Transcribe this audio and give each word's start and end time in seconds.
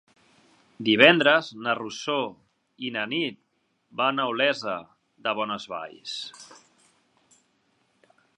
Divendres 0.87 1.49
na 1.65 1.75
Rosó 1.79 2.15
i 2.87 2.89
na 2.95 3.03
Nit 3.13 3.37
van 4.01 4.25
a 4.25 4.27
Olesa 4.33 4.75
de 5.29 5.35
Bonesvalls. 5.43 6.17